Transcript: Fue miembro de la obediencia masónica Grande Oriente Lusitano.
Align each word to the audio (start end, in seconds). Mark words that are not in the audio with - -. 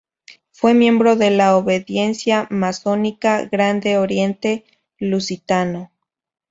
Fue 0.51 0.73
miembro 0.73 1.15
de 1.15 1.29
la 1.29 1.55
obediencia 1.55 2.47
masónica 2.49 3.45
Grande 3.45 3.99
Oriente 3.99 4.65
Lusitano. 4.97 5.91